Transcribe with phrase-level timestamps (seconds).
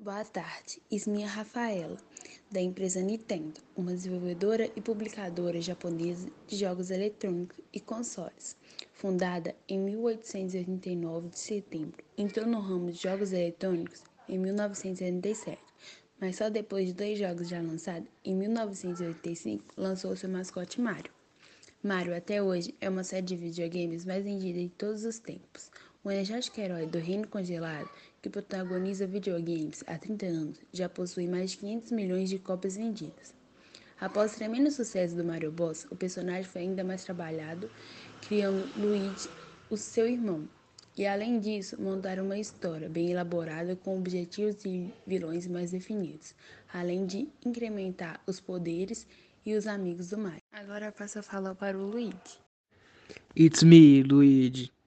[0.00, 1.96] Boa tarde, Isminha Rafaela,
[2.52, 8.56] da empresa Nintendo, uma desenvolvedora e publicadora japonesa de jogos eletrônicos e consoles.
[8.94, 15.58] Fundada em 1889 de setembro, entrou no ramo de jogos eletrônicos em 1977,
[16.20, 21.10] mas só depois de dois jogos já lançados, em 1985, lançou seu mascote Mario.
[21.82, 25.72] Mario até hoje é uma série de videogames mais vendida de todos os tempos.
[26.04, 27.90] O energético herói do Reino Congelado,
[28.22, 33.34] que protagoniza videogames há 30 anos, já possui mais de 500 milhões de cópias vendidas.
[34.00, 37.68] Após o tremendo sucesso do Mario Bros, o personagem foi ainda mais trabalhado,
[38.22, 39.28] criando Luigi,
[39.68, 40.48] o seu irmão.
[40.96, 46.32] E além disso, montaram uma história bem elaborada com objetivos e vilões mais definidos,
[46.72, 49.04] além de incrementar os poderes
[49.44, 50.42] e os amigos do Mario.
[50.52, 52.38] Agora passo a falar para o Luigi.
[53.36, 54.77] It's me, Luigi.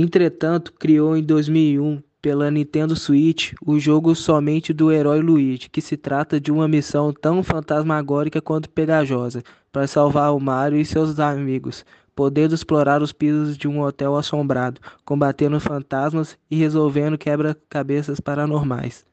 [0.00, 5.96] Entretanto, criou em 2001 pela Nintendo Switch o jogo somente do herói Luigi, que se
[5.96, 11.84] trata de uma missão tão fantasmagórica quanto pegajosa, para salvar o Mario e seus amigos,
[12.14, 19.04] podendo explorar os pisos de um hotel assombrado, combatendo fantasmas e resolvendo quebra-cabeças paranormais.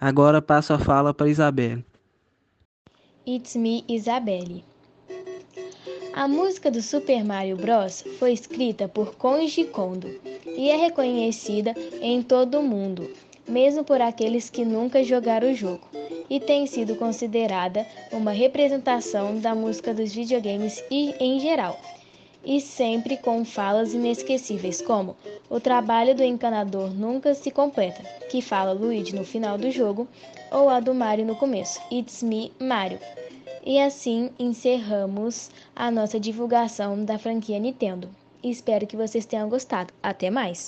[0.00, 1.84] Agora passo a fala para Isabelle.
[3.26, 4.64] It's me, Isabelle.
[6.14, 8.04] A música do Super Mario Bros.
[8.18, 13.10] foi escrita por Koji Kondo e é reconhecida em todo o mundo,
[13.48, 15.88] mesmo por aqueles que nunca jogaram o jogo,
[16.28, 21.80] e tem sido considerada uma representação da música dos videogames em geral,
[22.44, 25.16] e sempre com falas inesquecíveis como
[25.48, 30.06] o trabalho do encanador nunca se completa, que fala Luigi no final do jogo,
[30.50, 32.98] ou a do Mario no começo, It's me, Mario.
[33.64, 38.10] E assim encerramos a nossa divulgação da franquia Nintendo.
[38.42, 39.94] Espero que vocês tenham gostado.
[40.02, 40.60] Até mais!